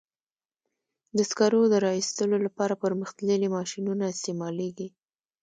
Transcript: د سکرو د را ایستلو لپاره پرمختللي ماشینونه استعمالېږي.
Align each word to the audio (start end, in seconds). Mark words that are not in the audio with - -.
د 1.17 1.19
سکرو 1.29 1.61
د 1.71 1.73
را 1.83 1.91
ایستلو 1.99 2.37
لپاره 2.45 2.79
پرمختللي 2.83 3.47
ماشینونه 3.57 4.03
استعمالېږي. 4.13 4.87